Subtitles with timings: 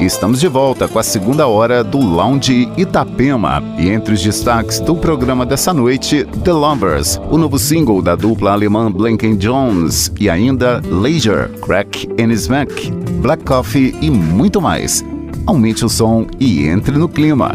[0.00, 3.62] Estamos de volta com a segunda hora do Lounge Itapema.
[3.78, 8.52] E entre os destaques do programa dessa noite, The Lovers, o novo single da dupla
[8.52, 12.90] alemã Blanken Jones e ainda Leisure, Crack and Smack,
[13.22, 15.02] Black Coffee e muito mais.
[15.46, 17.52] Aumente o som e entre no clima.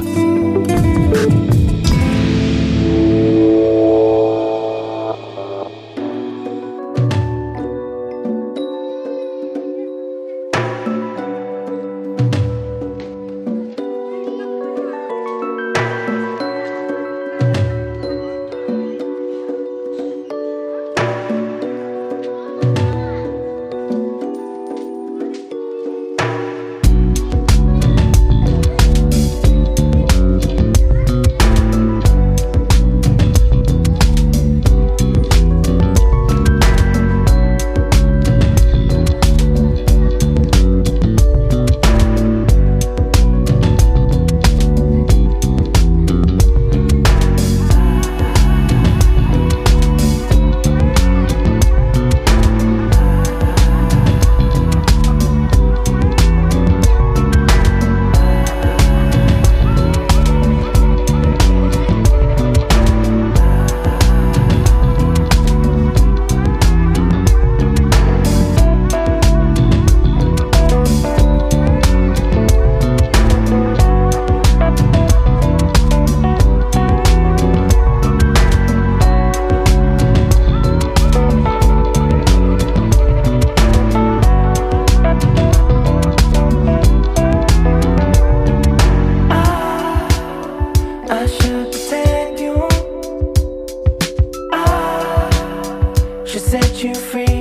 [97.12, 97.41] free.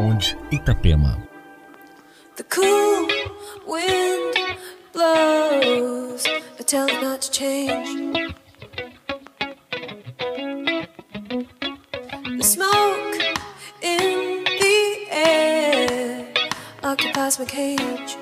[0.00, 1.20] Lounge Itapema.
[2.36, 3.06] The cool
[3.66, 4.34] wind
[4.94, 6.26] blows,
[6.58, 8.32] I tell it not to change.
[12.38, 13.14] The smoke
[13.82, 16.32] in the air
[16.82, 18.16] occupies my cage.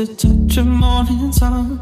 [0.00, 1.79] the touch of morning sun.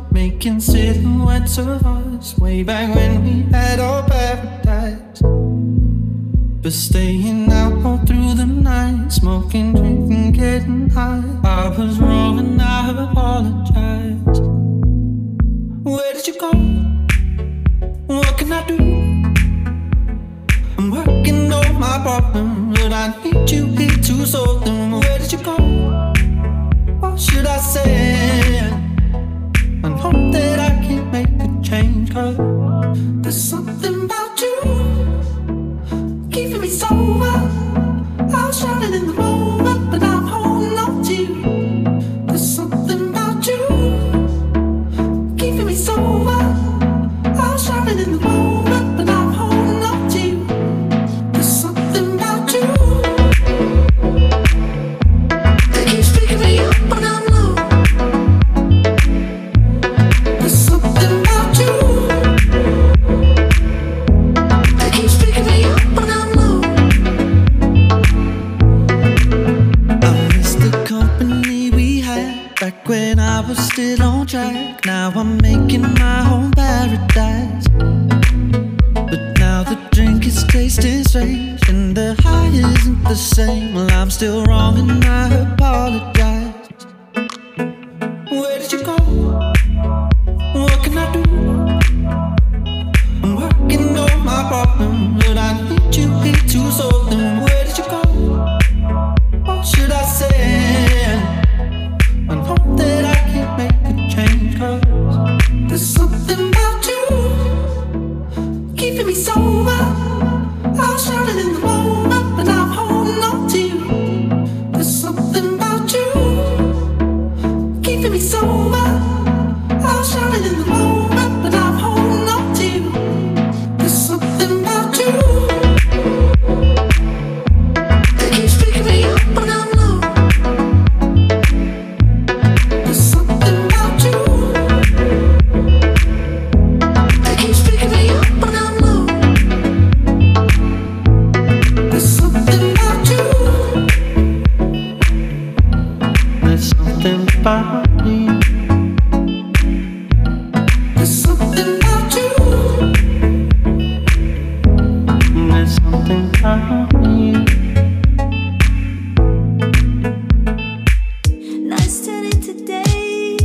[162.54, 163.36] today.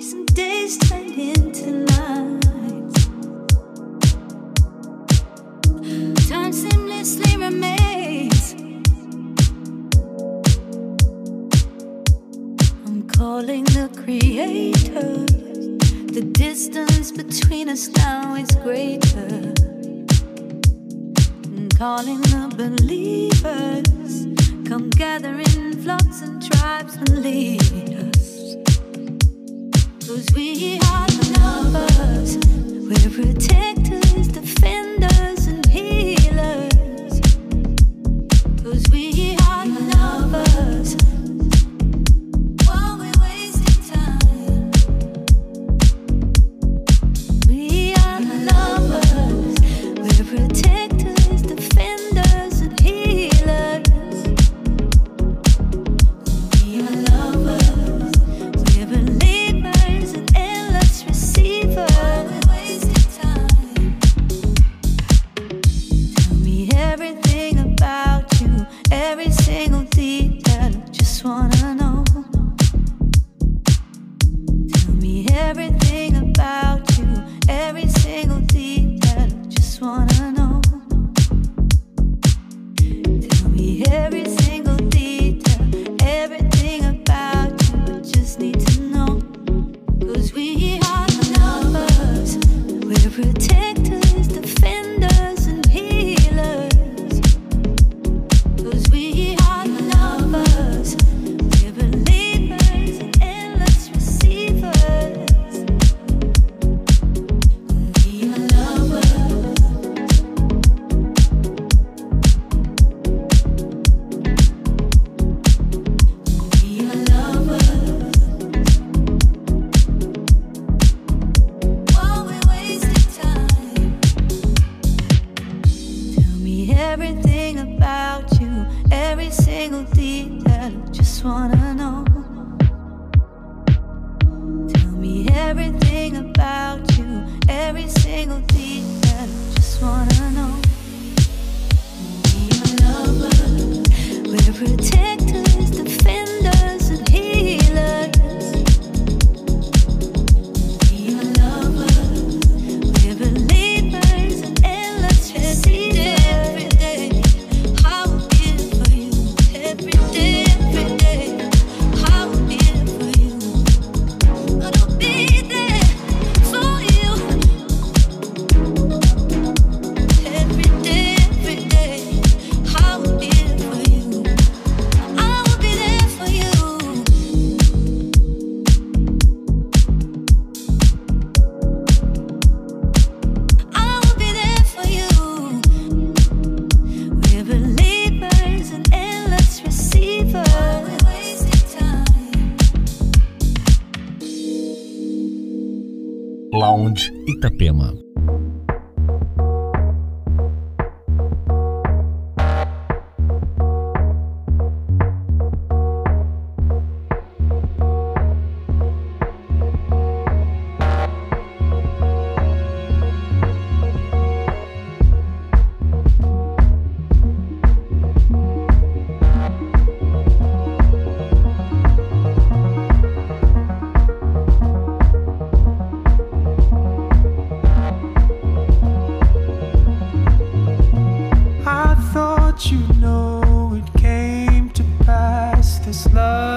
[0.00, 3.06] Some days turn into nights.
[6.30, 8.54] Time seamlessly remains.
[12.86, 15.32] I'm calling the creators.
[16.14, 19.54] The distance between us now is greater.
[21.56, 24.14] And calling the believers.
[24.68, 28.09] Come gather in flocks and tribes and leaders.
[30.10, 32.36] Cause we are the numbers.
[32.84, 33.79] We're protected.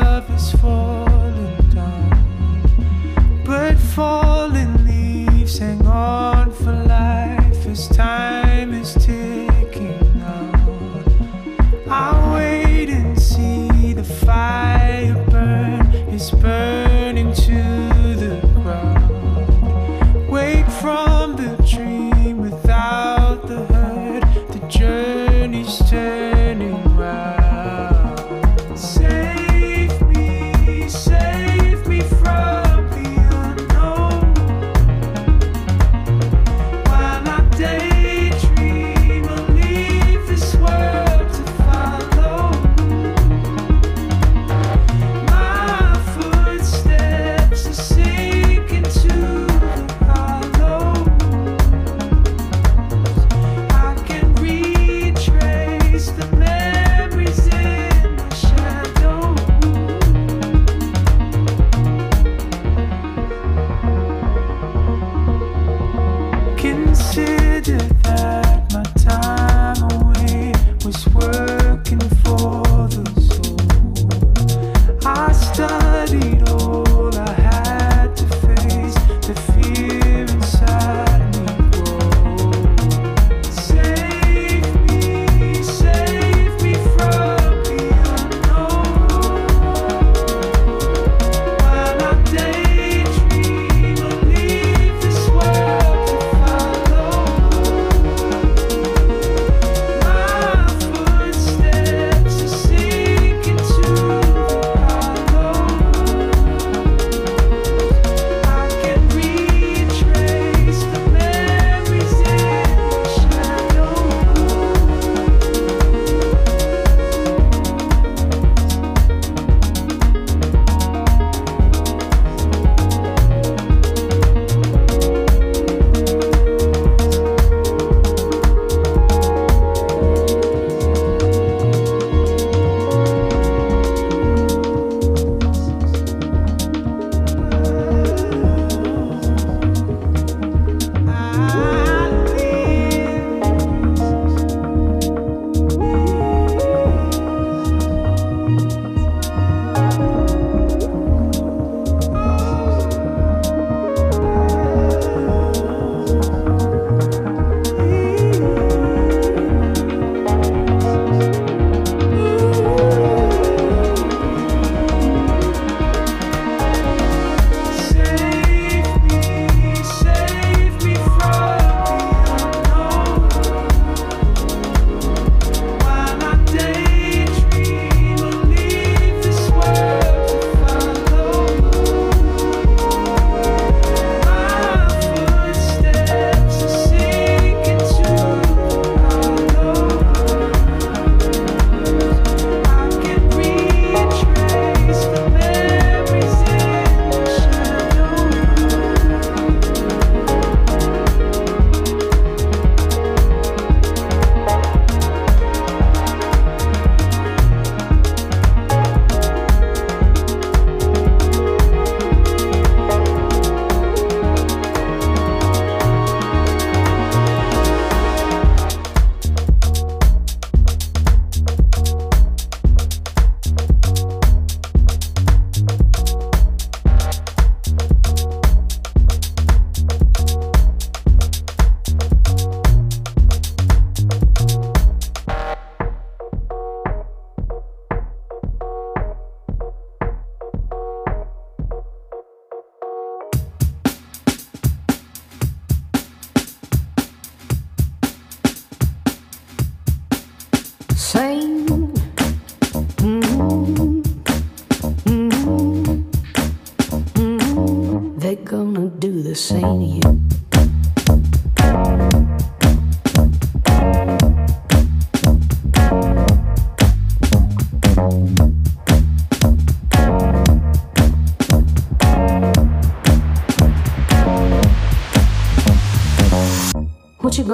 [0.04, 4.23] love is falling down, but fall.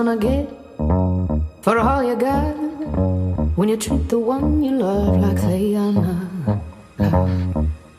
[0.03, 0.47] Gonna get
[1.61, 2.55] for all you got
[3.57, 6.61] when you treat the one you love like they are not?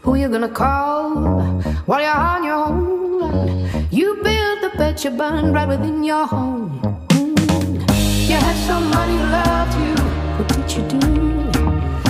[0.00, 1.10] Who you gonna call
[1.84, 3.68] while you're on your own?
[3.90, 6.80] You build the bed you burn right within your home.
[8.30, 9.94] You had somebody who loved you,
[10.36, 11.04] what did you do?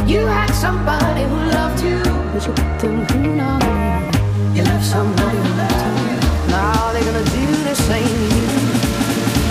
[0.06, 1.98] You had somebody who loved you,
[2.30, 4.54] but you put them through.
[4.54, 6.50] You left somebody who loved you.
[6.54, 8.99] Now they're gonna do the same to you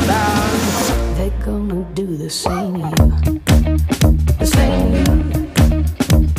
[0.10, 2.96] they're gonna do the same to you.
[4.40, 5.44] The same to you.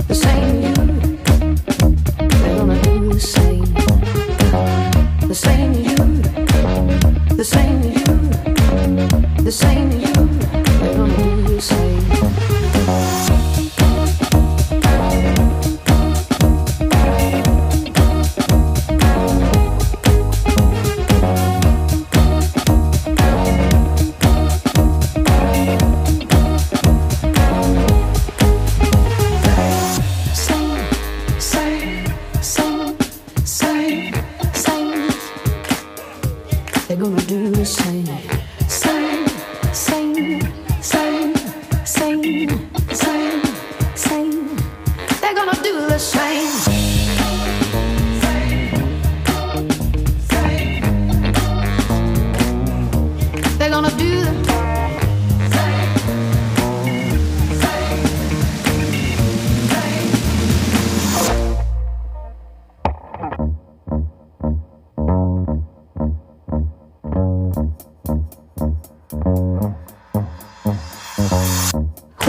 [0.08, 1.10] The same to you.
[2.40, 3.74] They're gonna do the same.
[5.28, 5.96] The same to you.
[7.36, 9.44] The same to you.
[9.44, 10.09] The same to you.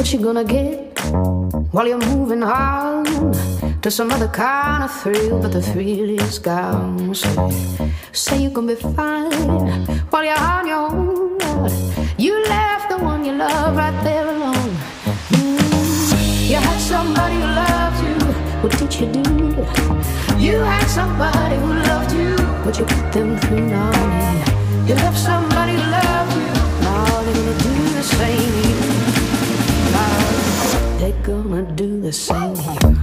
[0.02, 1.00] What you gonna get
[1.72, 3.51] while you're moving on
[3.82, 7.16] to some other kind of thrill, but the thrill is gone.
[7.16, 7.50] So
[8.12, 9.32] say you can be fine
[10.12, 11.40] while you're on your own.
[12.18, 14.76] You left the one you love right there alone.
[15.34, 16.50] Mm.
[16.50, 18.18] You had somebody who loved you.
[18.62, 19.22] What did you do?
[20.38, 23.92] You had somebody who loved you, but you put them through now.
[24.86, 26.54] You left somebody who loved you.
[26.86, 28.54] Now they're gonna do the same
[29.92, 33.01] Now they're gonna do the same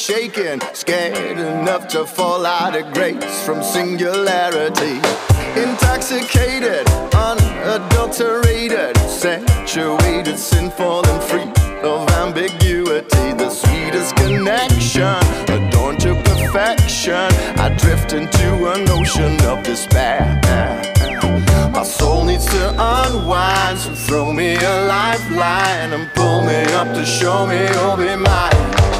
[0.00, 4.96] shaking, scared enough to fall out of grace from singularity.
[5.60, 11.50] Intoxicated, unadulterated, saturated, sinful and free
[11.82, 13.32] of ambiguity.
[13.34, 17.28] The sweetest connection, adorned to perfection.
[17.64, 20.40] I drift into an ocean of despair.
[21.72, 27.04] My soul needs to unwind, so throw me a lifeline and pull me up to
[27.04, 28.99] show me you'll be mine.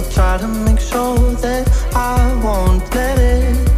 [0.00, 3.69] Never try to make sure that I won't let you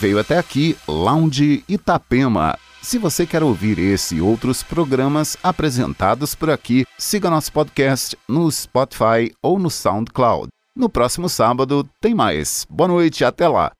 [0.00, 2.56] veio até aqui Lounge Itapema.
[2.80, 8.50] Se você quer ouvir esse e outros programas apresentados por aqui, siga nosso podcast no
[8.50, 10.48] Spotify ou no SoundCloud.
[10.74, 12.66] No próximo sábado tem mais.
[12.70, 13.72] Boa noite, até lá.